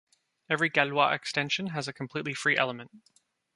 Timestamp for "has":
1.67-1.87